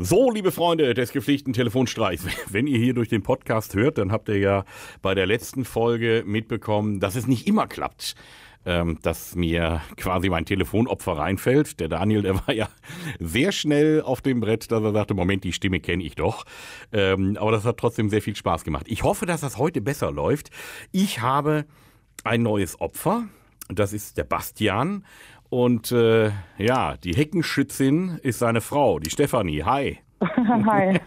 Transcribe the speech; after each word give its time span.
So, 0.00 0.30
liebe 0.30 0.52
Freunde 0.52 0.94
des 0.94 1.10
gepflichten 1.10 1.52
Telefonstreichs, 1.52 2.24
wenn 2.52 2.68
ihr 2.68 2.78
hier 2.78 2.94
durch 2.94 3.08
den 3.08 3.24
Podcast 3.24 3.74
hört, 3.74 3.98
dann 3.98 4.12
habt 4.12 4.28
ihr 4.28 4.38
ja 4.38 4.64
bei 5.02 5.12
der 5.16 5.26
letzten 5.26 5.64
Folge 5.64 6.22
mitbekommen, 6.24 7.00
dass 7.00 7.16
es 7.16 7.26
nicht 7.26 7.48
immer 7.48 7.66
klappt, 7.66 8.14
ähm, 8.64 9.00
dass 9.02 9.34
mir 9.34 9.80
quasi 9.96 10.28
mein 10.28 10.44
Telefonopfer 10.44 11.14
reinfällt. 11.14 11.80
Der 11.80 11.88
Daniel, 11.88 12.22
der 12.22 12.36
war 12.36 12.54
ja 12.54 12.68
sehr 13.18 13.50
schnell 13.50 14.00
auf 14.00 14.20
dem 14.20 14.38
Brett, 14.38 14.70
dass 14.70 14.84
er 14.84 14.92
sagte, 14.92 15.14
Moment, 15.14 15.42
die 15.42 15.52
Stimme 15.52 15.80
kenne 15.80 16.04
ich 16.04 16.14
doch. 16.14 16.44
Ähm, 16.92 17.36
aber 17.36 17.50
das 17.50 17.64
hat 17.64 17.78
trotzdem 17.78 18.08
sehr 18.08 18.22
viel 18.22 18.36
Spaß 18.36 18.62
gemacht. 18.62 18.86
Ich 18.88 19.02
hoffe, 19.02 19.26
dass 19.26 19.40
das 19.40 19.58
heute 19.58 19.80
besser 19.80 20.12
läuft. 20.12 20.50
Ich 20.92 21.22
habe 21.22 21.64
ein 22.22 22.44
neues 22.44 22.80
Opfer. 22.80 23.24
Das 23.68 23.92
ist 23.92 24.16
der 24.16 24.24
Bastian. 24.24 25.04
Und 25.50 25.92
äh, 25.92 26.30
ja, 26.58 26.96
die 26.98 27.14
Heckenschützin 27.14 28.18
ist 28.22 28.38
seine 28.38 28.60
Frau, 28.60 28.98
die 28.98 29.10
Stefanie. 29.10 29.62
Hi. 29.64 29.98
Hi. 30.20 30.98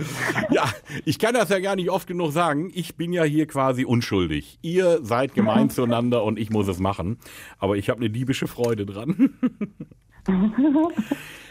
ja, 0.50 0.64
ich 1.04 1.18
kann 1.18 1.34
das 1.34 1.48
ja 1.48 1.58
gar 1.58 1.76
nicht 1.76 1.90
oft 1.90 2.06
genug 2.06 2.32
sagen. 2.32 2.70
Ich 2.72 2.96
bin 2.96 3.12
ja 3.12 3.24
hier 3.24 3.46
quasi 3.46 3.84
unschuldig. 3.84 4.58
Ihr 4.62 5.00
seid 5.02 5.34
gemein 5.34 5.70
zueinander 5.70 6.24
und 6.24 6.38
ich 6.38 6.50
muss 6.50 6.68
es 6.68 6.78
machen. 6.78 7.18
Aber 7.58 7.76
ich 7.76 7.90
habe 7.90 8.00
eine 8.00 8.10
diebische 8.10 8.46
Freude 8.46 8.86
dran. 8.86 9.34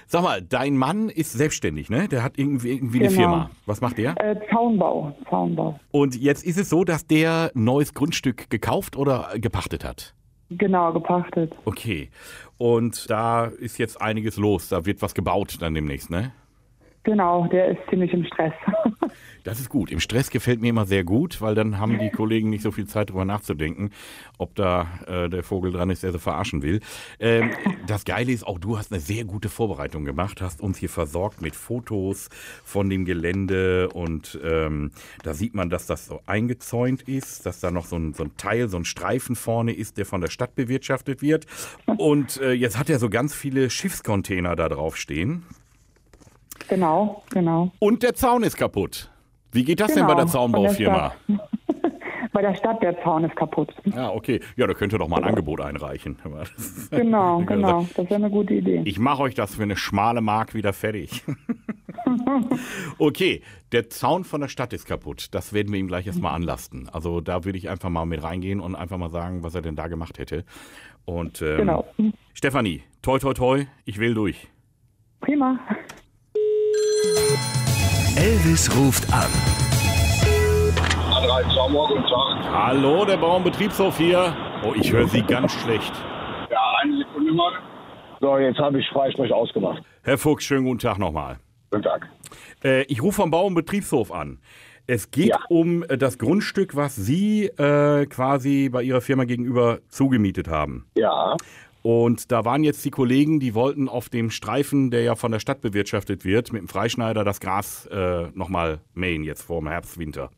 Sag 0.08 0.23
mal, 0.23 0.41
dein 0.41 0.77
Mann 0.77 1.09
ist 1.09 1.34
selbstständig, 1.34 1.89
ne? 1.89 2.08
Der 2.08 2.23
hat 2.23 2.38
irgendwie, 2.38 2.72
irgendwie 2.72 2.99
genau. 2.99 3.09
eine 3.09 3.20
Firma. 3.20 3.49
Was 3.66 3.81
macht 3.81 3.97
der? 3.97 4.16
Äh, 4.23 4.39
Zaunbau, 4.49 5.17
Zaunbau. 5.30 5.80
Und 5.91 6.16
jetzt 6.16 6.45
ist 6.45 6.58
es 6.58 6.70
so, 6.70 6.86
dass 6.86 7.05
der 7.05 7.52
neues 7.53 7.94
Grundstück 7.94 8.49
gekauft 8.49 8.95
oder 8.95 9.31
gepachtet 9.36 9.84
hat? 9.84 10.16
Genau, 10.49 10.93
gepachtet. 10.93 11.53
Okay. 11.65 12.09
Und 12.57 13.09
da 13.09 13.45
ist 13.45 13.77
jetzt 13.77 14.01
einiges 14.01 14.38
los. 14.38 14.69
Da 14.69 14.85
wird 14.85 15.01
was 15.01 15.13
gebaut 15.13 15.57
dann 15.59 15.73
demnächst, 15.73 16.09
ne? 16.09 16.31
Genau, 17.07 17.47
der 17.47 17.70
ist 17.70 17.79
ziemlich 17.89 18.11
im 18.13 18.25
Stress. 18.25 18.53
Das 19.43 19.61
ist 19.61 19.70
gut. 19.70 19.91
Im 19.91 20.02
Stress 20.02 20.29
gefällt 20.29 20.59
mir 20.59 20.67
immer 20.67 20.86
sehr 20.86 21.05
gut, 21.05 21.41
weil 21.41 21.55
dann 21.55 21.80
haben 21.80 22.00
die 22.00 22.09
Kollegen 22.09 22.50
nicht 22.50 22.63
so 22.63 22.72
viel 22.72 22.86
Zeit, 22.86 23.09
darüber 23.09 23.23
nachzudenken, 23.23 23.91
ob 24.38 24.53
da 24.55 24.88
äh, 25.08 25.30
der 25.30 25.41
Vogel 25.41 25.72
dran 25.72 25.89
ist, 25.89 26.03
der 26.03 26.11
sie 26.11 26.19
verarschen 26.19 26.63
will. 26.63 26.81
Ähm, 27.22 27.52
das 27.88 28.03
Geile 28.03 28.33
ist 28.33 28.45
auch, 28.45 28.59
du 28.59 28.78
hast 28.78 28.91
eine 28.91 29.00
sehr 29.00 29.23
gute 29.23 29.47
Vorbereitung 29.47 30.03
gemacht, 30.03 30.41
hast 30.41 30.59
uns 30.59 30.78
hier 30.78 30.89
versorgt 30.89 31.41
mit 31.41 31.55
Fotos 31.55 32.28
von 32.66 32.89
dem 32.89 33.05
Gelände 33.05 33.88
und 33.88 34.38
ähm, 34.44 34.91
da 35.23 35.33
sieht 35.33 35.55
man, 35.55 35.69
dass 35.69 35.88
das 35.88 36.08
so 36.08 36.19
eingezäunt 36.25 37.03
ist, 37.03 37.45
dass 37.45 37.61
da 37.61 37.72
noch 37.72 37.85
so 37.85 37.95
ein, 37.95 38.13
so 38.13 38.25
ein 38.25 38.35
Teil, 38.35 38.67
so 38.67 38.75
ein 38.75 38.83
Streifen 38.83 39.38
vorne 39.38 39.72
ist, 39.72 39.97
der 39.97 40.05
von 40.05 40.19
der 40.19 40.30
Stadt 40.30 40.55
bewirtschaftet 40.55 41.22
wird. 41.22 41.45
Und 41.85 42.41
äh, 42.41 42.52
jetzt 42.52 42.78
hat 42.78 42.89
er 42.89 43.00
so 43.00 43.09
ganz 43.09 43.33
viele 43.33 43.69
Schiffscontainer 43.69 44.58
da 44.58 44.67
drauf 44.67 44.97
stehen. 44.97 45.45
Genau, 46.69 47.23
genau. 47.29 47.71
Und 47.79 48.03
der 48.03 48.13
Zaun 48.13 48.43
ist 48.43 48.57
kaputt. 48.57 49.09
Wie 49.51 49.63
geht 49.63 49.79
das 49.79 49.93
genau, 49.93 49.99
denn 49.99 50.07
bei 50.07 50.15
der 50.15 50.25
genau, 50.25 50.33
Zaunbaufirma? 50.33 51.13
bei 52.37 52.41
der 52.43 52.53
Stadt, 52.53 52.83
der 52.83 53.01
Zaun 53.01 53.23
ist 53.23 53.35
kaputt. 53.35 53.73
Ja, 53.85 54.11
okay. 54.11 54.41
Ja, 54.55 54.67
da 54.67 54.75
könnt 54.75 54.93
ihr 54.93 54.99
doch 54.99 55.07
mal 55.07 55.17
ein 55.17 55.23
Angebot 55.23 55.61
einreichen. 55.61 56.19
genau, 56.91 57.39
genau. 57.47 57.88
Das 57.95 58.05
wäre 58.05 58.15
eine 58.15 58.29
gute 58.29 58.53
Idee. 58.53 58.83
Ich 58.85 58.99
mache 58.99 59.23
euch 59.23 59.33
das 59.33 59.55
für 59.55 59.63
eine 59.63 59.75
schmale 59.75 60.21
Mark 60.21 60.53
wieder 60.53 60.73
fertig. 60.73 61.23
okay, 62.99 63.41
der 63.71 63.89
Zaun 63.89 64.23
von 64.23 64.41
der 64.41 64.49
Stadt 64.49 64.73
ist 64.73 64.85
kaputt. 64.85 65.29
Das 65.31 65.53
werden 65.53 65.73
wir 65.73 65.79
ihm 65.79 65.88
gleich 65.88 66.05
erstmal 66.05 66.35
anlasten. 66.35 66.89
Also 66.89 67.21
da 67.21 67.43
würde 67.43 67.57
ich 67.57 67.69
einfach 67.69 67.89
mal 67.89 68.05
mit 68.05 68.21
reingehen 68.21 68.59
und 68.59 68.75
einfach 68.75 68.97
mal 68.97 69.09
sagen, 69.09 69.41
was 69.41 69.55
er 69.55 69.61
denn 69.63 69.75
da 69.75 69.88
gemacht 69.88 70.19
hätte. 70.19 70.45
Und 71.05 71.41
ähm, 71.41 71.57
genau. 71.57 71.85
Stefanie, 72.33 72.83
toi 73.01 73.17
toi 73.17 73.33
toi, 73.33 73.65
ich 73.85 73.97
will 73.97 74.13
durch. 74.13 74.47
Prima. 75.21 75.59
Elvis 78.16 78.75
ruft 78.75 79.11
an. 79.13 79.30
Hallo, 82.52 83.05
der 83.05 83.17
Bauernbetriebshof 83.17 83.97
hier. 83.97 84.36
Oh, 84.63 84.73
ich 84.73 84.91
höre 84.91 85.07
Sie 85.07 85.22
ganz 85.22 85.51
schlecht. 85.53 85.94
Ja, 86.50 86.59
eine 86.81 86.97
Sekunde 86.97 87.31
mal. 87.34 87.53
So, 88.19 88.38
jetzt 88.38 88.57
habe 88.57 88.79
ich 88.79 88.88
Freisprech 88.90 89.31
ausgemacht. 89.31 89.84
Herr 90.03 90.18
Fuchs, 90.18 90.44
schönen 90.44 90.66
guten 90.66 90.79
Tag 90.79 90.97
nochmal. 90.97 91.38
Guten 91.69 91.84
Tag. 91.84 92.09
Äh, 92.63 92.84
ich 92.84 93.01
rufe 93.01 93.22
vom 93.22 93.31
Bauernbetriebshof 93.31 94.12
an. 94.12 94.39
Es 94.88 95.12
geht 95.12 95.28
ja. 95.28 95.39
um 95.50 95.84
äh, 95.84 95.97
das 95.97 96.18
Grundstück, 96.18 96.75
was 96.75 96.95
Sie 96.95 97.45
äh, 97.45 98.06
quasi 98.06 98.69
bei 98.69 98.84
Ihrer 98.84 99.01
Firma 99.01 99.25
gegenüber 99.25 99.79
zugemietet 99.89 100.47
haben. 100.47 100.88
Ja. 100.95 101.35
Und 101.81 102.31
da 102.31 102.43
waren 102.43 102.63
jetzt 102.63 102.83
die 102.83 102.91
Kollegen, 102.91 103.39
die 103.39 103.53
wollten 103.53 103.88
auf 103.88 104.09
dem 104.09 104.29
Streifen, 104.29 104.91
der 104.91 105.03
ja 105.03 105.15
von 105.15 105.31
der 105.31 105.39
Stadt 105.39 105.61
bewirtschaftet 105.61 106.25
wird, 106.25 106.51
mit 106.51 106.61
dem 106.61 106.67
Freischneider 106.67 107.23
das 107.23 107.39
Gras 107.39 107.85
äh, 107.88 108.27
nochmal 108.33 108.79
mähen, 108.93 109.23
jetzt 109.23 109.43
vor 109.43 109.59
dem 109.59 109.69
Herbst, 109.69 109.97
Winter. 109.97 110.29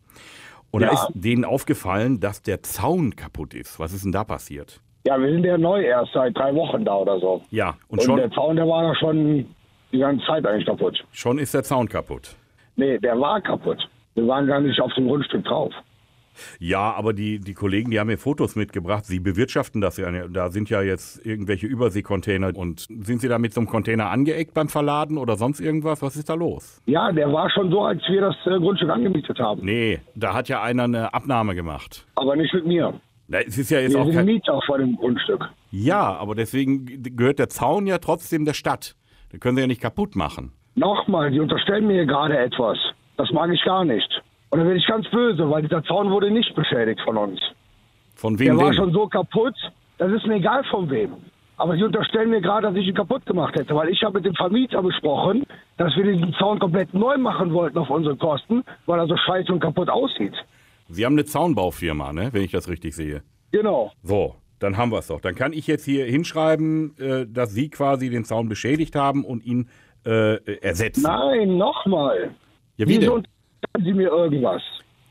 Und 0.71 0.81
ja. 0.81 0.89
da 0.89 0.93
ist 0.93 1.07
denen 1.13 1.45
aufgefallen, 1.45 2.19
dass 2.19 2.41
der 2.41 2.61
Zaun 2.61 3.15
kaputt 3.15 3.53
ist. 3.53 3.79
Was 3.79 3.93
ist 3.93 4.05
denn 4.05 4.11
da 4.11 4.23
passiert? 4.23 4.81
Ja, 5.05 5.19
wir 5.19 5.31
sind 5.31 5.43
ja 5.43 5.57
neu 5.57 5.81
erst 5.81 6.13
seit 6.13 6.37
drei 6.37 6.53
Wochen 6.53 6.85
da 6.85 6.95
oder 6.97 7.19
so. 7.19 7.41
Ja, 7.49 7.75
und, 7.87 7.99
und 7.99 8.03
schon. 8.03 8.17
der 8.17 8.29
Zaun, 8.31 8.55
der 8.55 8.67
war 8.67 8.83
da 8.83 8.95
schon 8.95 9.45
die 9.91 9.99
ganze 9.99 10.25
Zeit 10.25 10.45
eigentlich 10.45 10.65
kaputt. 10.65 11.03
Schon 11.11 11.39
ist 11.39 11.53
der 11.53 11.63
Zaun 11.63 11.87
kaputt. 11.87 12.35
Nee, 12.75 12.99
der 12.99 13.19
war 13.19 13.41
kaputt. 13.41 13.89
Wir 14.13 14.27
waren 14.27 14.45
gar 14.47 14.59
nicht 14.59 14.79
auf 14.79 14.93
dem 14.93 15.07
Grundstück 15.07 15.45
drauf. 15.45 15.73
Ja, 16.59 16.93
aber 16.93 17.13
die, 17.13 17.39
die 17.39 17.53
Kollegen, 17.53 17.91
die 17.91 17.99
haben 17.99 18.07
mir 18.07 18.17
Fotos 18.17 18.55
mitgebracht. 18.55 19.05
Sie 19.05 19.19
bewirtschaften 19.19 19.81
das 19.81 19.97
ja. 19.97 20.09
Da 20.27 20.49
sind 20.49 20.69
ja 20.69 20.81
jetzt 20.81 21.25
irgendwelche 21.25 21.67
Überseekontainer. 21.67 22.55
Und 22.55 22.81
sind 22.81 23.21
Sie 23.21 23.27
da 23.27 23.39
mit 23.39 23.53
so 23.53 23.61
einem 23.61 23.67
Container 23.67 24.09
angeeckt 24.09 24.53
beim 24.53 24.69
Verladen 24.69 25.17
oder 25.17 25.35
sonst 25.35 25.59
irgendwas? 25.59 26.01
Was 26.01 26.15
ist 26.15 26.29
da 26.29 26.33
los? 26.33 26.81
Ja, 26.85 27.11
der 27.11 27.31
war 27.31 27.49
schon 27.49 27.69
so, 27.71 27.81
als 27.81 28.01
wir 28.07 28.21
das 28.21 28.35
äh, 28.45 28.59
Grundstück 28.59 28.89
angemietet 28.89 29.39
haben. 29.39 29.61
Nee, 29.63 29.99
da 30.15 30.33
hat 30.33 30.49
ja 30.49 30.61
einer 30.61 30.83
eine 30.83 31.13
Abnahme 31.13 31.55
gemacht. 31.55 32.05
Aber 32.15 32.35
nicht 32.35 32.53
mit 32.53 32.65
mir. 32.65 32.93
Na, 33.27 33.39
es 33.41 33.57
ist 33.57 33.69
ja 33.69 33.79
jetzt 33.79 33.93
wir 33.93 34.01
auch 34.01 34.05
sind 34.05 34.15
kein 34.15 34.25
Mieter 34.25 34.59
vor 34.65 34.79
dem 34.79 34.95
Grundstück. 34.95 35.49
Ja, 35.71 36.15
aber 36.15 36.33
deswegen 36.33 36.85
gehört 37.15 37.37
der 37.37 37.49
Zaun 37.49 37.85
ja 37.85 37.99
trotzdem 37.99 38.45
der 38.45 38.53
Stadt. 38.53 38.95
Den 39.31 39.39
können 39.39 39.55
Sie 39.55 39.61
ja 39.61 39.67
nicht 39.67 39.81
kaputt 39.81 40.15
machen. 40.15 40.53
Nochmal, 40.75 41.29
die 41.29 41.39
unterstellen 41.39 41.85
mir 41.85 42.05
gerade 42.05 42.37
etwas. 42.37 42.77
Das 43.17 43.31
mag 43.31 43.51
ich 43.51 43.63
gar 43.63 43.85
nicht. 43.85 44.23
Und 44.49 44.59
dann 44.59 44.67
werde 44.67 44.79
ich 44.79 44.87
ganz 44.87 45.07
böse, 45.09 45.49
weil 45.49 45.61
dieser 45.61 45.83
Zaun 45.83 46.09
wurde 46.09 46.31
nicht 46.31 46.53
beschädigt 46.55 47.01
von 47.01 47.17
uns. 47.17 47.39
Von 48.15 48.37
wem? 48.39 48.57
Der 48.57 48.65
war 48.65 48.73
schon 48.73 48.91
so 48.91 49.07
kaputt, 49.07 49.55
das 49.97 50.11
ist 50.11 50.25
mir 50.25 50.35
egal 50.35 50.63
von 50.65 50.89
wem. 50.89 51.13
Aber 51.57 51.75
sie 51.75 51.83
unterstellen 51.83 52.29
mir 52.29 52.41
gerade, 52.41 52.67
dass 52.67 52.75
ich 52.77 52.87
ihn 52.87 52.95
kaputt 52.95 53.25
gemacht 53.25 53.53
hätte, 53.55 53.75
weil 53.75 53.89
ich 53.89 54.01
habe 54.01 54.19
mit 54.19 54.25
dem 54.25 54.33
Vermieter 54.33 54.81
besprochen, 54.81 55.43
dass 55.77 55.95
wir 55.95 56.05
diesen 56.05 56.33
Zaun 56.33 56.57
komplett 56.57 56.93
neu 56.93 57.17
machen 57.17 57.53
wollten 57.53 57.77
auf 57.77 57.89
unsere 57.89 58.15
Kosten, 58.15 58.63
weil 58.85 58.99
er 58.99 59.07
so 59.07 59.17
scheiße 59.17 59.51
und 59.51 59.59
kaputt 59.59 59.89
aussieht. 59.89 60.33
Sie 60.87 61.05
haben 61.05 61.13
eine 61.13 61.25
Zaunbaufirma, 61.25 62.13
ne? 62.13 62.29
wenn 62.31 62.43
ich 62.43 62.51
das 62.51 62.69
richtig 62.69 62.95
sehe. 62.95 63.23
Genau. 63.51 63.91
So, 64.03 64.35
dann 64.59 64.77
haben 64.77 64.91
wir 64.91 64.99
es 64.99 65.07
doch. 65.07 65.19
Dann 65.19 65.35
kann 65.35 65.53
ich 65.53 65.67
jetzt 65.67 65.85
hier 65.85 66.05
hinschreiben, 66.05 66.95
äh, 66.97 67.25
dass 67.27 67.53
Sie 67.53 67.69
quasi 67.69 68.09
den 68.09 68.23
Zaun 68.23 68.47
beschädigt 68.47 68.95
haben 68.95 69.25
und 69.25 69.45
ihn 69.45 69.69
äh, 70.05 70.37
ersetzen. 70.61 71.03
Nein, 71.03 71.57
nochmal. 71.57 72.31
Ja, 72.77 72.87
wie 72.87 72.99
denn? 72.99 73.27
Sagen 73.61 73.85
Sie 73.85 73.93
mir 73.93 74.09
irgendwas. 74.09 74.61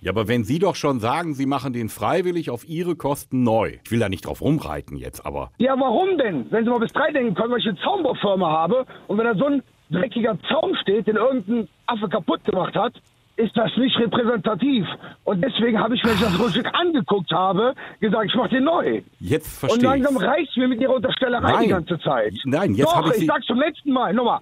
Ja, 0.01 0.13
aber 0.13 0.29
wenn 0.29 0.45
Sie 0.45 0.61
doch 0.61 0.77
schon 0.77 1.01
sagen, 1.01 1.35
Sie 1.35 1.47
machen 1.47 1.73
den 1.73 1.89
freiwillig 1.89 2.51
auf 2.51 2.69
Ihre 2.69 2.95
Kosten 2.95 3.43
neu. 3.43 3.79
Ich 3.85 3.91
will 3.91 3.99
da 3.99 4.09
nicht 4.09 4.27
drauf 4.27 4.41
rumreiten 4.41 4.97
jetzt, 4.97 5.27
aber. 5.27 5.51
Ja, 5.59 5.75
warum 5.79 6.17
denn? 6.19 6.47
Wenn 6.51 6.65
Sie 6.65 6.71
mal 6.71 6.79
bis 6.79 6.93
drei 6.93 7.11
denken 7.11 7.35
können, 7.35 7.51
weil 7.51 7.59
ich 7.59 7.67
eine 7.67 7.79
Zaunbaufirma 7.79 8.49
habe 8.49 8.87
und 9.09 9.19
wenn 9.19 9.25
da 9.25 9.35
so 9.35 9.47
ein 9.47 9.63
dreckiger 9.91 10.39
Zaun 10.49 10.77
steht, 10.83 11.09
den 11.09 11.17
irgendein 11.17 11.69
Affe 11.87 12.09
kaputt 12.09 12.45
gemacht 12.45 12.77
hat, 12.77 12.95
ist 13.39 13.57
das 13.57 13.71
nicht 13.77 13.97
repräsentativ. 13.99 14.85
Und 15.25 15.43
deswegen 15.43 15.79
habe 15.79 15.95
ich, 15.95 16.05
wenn 16.05 16.15
ich 16.15 16.21
das 16.21 16.37
Grundstück 16.37 16.67
angeguckt 16.73 17.31
habe, 17.31 17.75
gesagt, 18.01 18.27
ich 18.27 18.35
mache 18.35 18.49
den 18.51 18.65
neu. 18.65 19.03
Jetzt 19.21 19.61
verstehe 19.61 19.79
Und 19.79 19.85
langsam 19.85 20.17
reicht 20.17 20.57
mir 20.57 20.69
mit 20.69 20.81
Ihrer 20.81 20.97
Unterstellerei 20.97 21.53
Nein. 21.53 21.63
die 21.63 21.69
ganze 21.69 21.99
Zeit. 22.01 22.35
Nein, 22.45 22.75
jetzt 22.75 22.95
habe 22.95 23.11
ich 23.15 23.23
ich 23.23 23.27
sag 23.27 23.43
zum 23.45 23.59
letzten 23.59 23.93
Mal, 23.93 24.13
nochmal, 24.13 24.41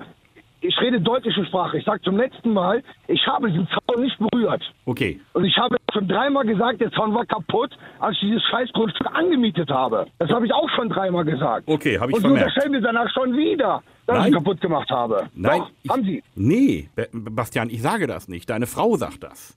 ich 0.66 0.81
rede 0.81 1.00
deutsche 1.00 1.32
Sprache. 1.47 1.78
Ich 1.78 1.84
sage 1.84 2.00
zum 2.03 2.16
letzten 2.16 2.53
Mal, 2.53 2.83
ich 3.09 3.27
habe 3.27 3.51
diesen 3.51 3.68
Zaun 3.68 4.03
nicht 4.03 4.18
berührt. 4.18 4.63
Okay. 4.84 5.21
Und 5.33 5.45
ich 5.45 5.57
habe 5.57 5.77
schon 5.92 6.09
dreimal 6.09 6.45
gesagt, 6.45 6.80
der 6.80 6.91
Zaun 6.92 7.15
war 7.15 7.24
kaputt, 7.27 7.77
als 7.98 8.16
ich 8.16 8.22
dieses 8.28 8.42
Scheißgrundstück 8.51 9.07
angemietet 9.15 9.71
habe. 9.71 10.07
Das 10.18 10.30
habe 10.30 10.47
ich 10.47 10.53
auch 10.53 10.68
schon 10.71 10.89
dreimal 10.89 11.24
gesagt. 11.24 11.65
Okay, 11.66 11.98
habe 11.98 12.10
ich 12.10 12.16
Und 12.16 12.22
vermerkt. 12.22 12.24
Und 12.24 12.48
unterstellen 12.48 12.72
mir 12.72 12.80
danach 12.80 13.10
schon 13.13 13.36
wieder, 13.36 13.83
dass 14.07 14.18
Nein. 14.18 14.28
ich 14.28 14.34
kaputt 14.34 14.60
gemacht 14.60 14.91
habe. 14.91 15.28
Nein. 15.34 15.60
Doch, 15.60 15.71
ich, 15.83 15.91
haben 15.91 16.04
Sie. 16.04 16.22
Nee, 16.34 16.89
Bastian, 17.13 17.71
ich 17.71 17.83
sage 17.83 18.07
das 18.07 18.28
nicht. 18.28 18.48
Deine 18.51 18.66
Frau 18.66 18.97
sagt 18.97 19.22
das. 19.22 19.57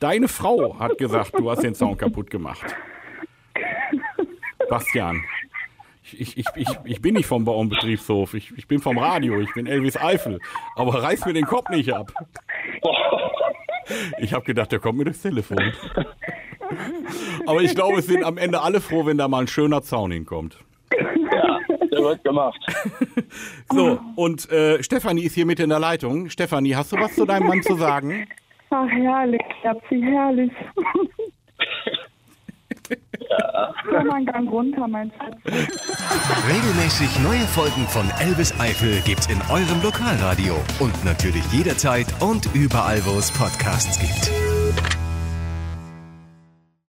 Deine 0.00 0.28
Frau 0.28 0.78
hat 0.78 0.96
gesagt, 0.98 1.38
du 1.38 1.50
hast 1.50 1.62
den 1.62 1.74
Zaun 1.74 1.96
kaputt 1.96 2.30
gemacht. 2.30 2.74
Bastian, 4.68 5.20
ich, 6.02 6.38
ich, 6.38 6.44
ich, 6.56 6.68
ich 6.84 7.02
bin 7.02 7.14
nicht 7.14 7.26
vom 7.26 7.44
Bauernbetriebshof, 7.44 8.34
ich, 8.34 8.52
ich 8.56 8.66
bin 8.66 8.80
vom 8.80 8.98
Radio, 8.98 9.40
ich 9.40 9.52
bin 9.54 9.66
Elvis 9.66 9.96
Eifel. 9.96 10.40
Aber 10.76 11.02
reiß 11.02 11.26
mir 11.26 11.32
den 11.32 11.44
Kopf 11.46 11.68
nicht 11.70 11.92
ab. 11.92 12.12
Ich 14.18 14.32
habe 14.32 14.44
gedacht, 14.44 14.70
der 14.72 14.78
kommt 14.78 14.98
mir 14.98 15.04
durchs 15.04 15.22
Telefon. 15.22 15.72
Aber 17.46 17.60
ich 17.62 17.74
glaube, 17.74 17.98
es 17.98 18.06
sind 18.06 18.24
am 18.24 18.38
Ende 18.38 18.60
alle 18.60 18.80
froh, 18.80 19.04
wenn 19.06 19.18
da 19.18 19.26
mal 19.28 19.40
ein 19.40 19.48
schöner 19.48 19.82
Zaun 19.82 20.12
hinkommt. 20.12 20.58
Ja, 21.32 21.58
Der 21.90 21.98
wird 22.00 22.24
gemacht. 22.24 22.60
So, 23.72 23.98
und 24.16 24.50
äh, 24.50 24.82
Stefanie 24.82 25.22
ist 25.22 25.34
hier 25.34 25.46
mit 25.46 25.60
in 25.60 25.70
der 25.70 25.78
Leitung. 25.80 26.28
Stefanie, 26.30 26.74
hast 26.74 26.92
du 26.92 26.96
was 26.96 27.14
zu 27.14 27.24
deinem 27.26 27.48
Mann 27.48 27.62
zu 27.62 27.74
sagen? 27.74 28.26
Ach, 28.70 28.88
herrlich, 28.88 29.42
Schatzi, 29.62 30.00
herrlich. 30.00 30.52
Ja. 33.28 33.74
Mal 34.04 34.12
einen 34.12 34.26
Gang 34.26 34.50
runter, 34.50 34.86
mein. 34.88 35.12
Regelmäßig 35.46 37.18
neue 37.20 37.46
Folgen 37.46 37.86
von 37.88 38.08
Elvis 38.20 38.52
Eifel 38.58 39.00
gibt's 39.04 39.26
in 39.26 39.40
eurem 39.50 39.82
Lokalradio 39.82 40.56
und 40.78 41.04
natürlich 41.04 41.44
jederzeit 41.52 42.06
und 42.20 42.48
überall, 42.54 43.04
wo 43.04 43.18
es 43.18 43.30
Podcasts 43.30 43.98
gibt. 43.98 44.39